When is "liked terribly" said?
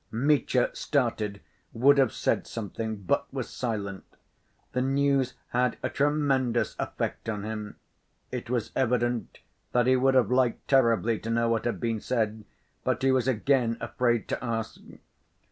10.31-11.19